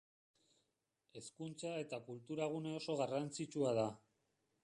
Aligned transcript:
Hezkuntza- 1.19 1.75
eta 1.83 1.99
kultura-gune 2.09 2.73
oso 2.79 2.97
garrantzitsua 3.03 3.77
da. 3.83 3.87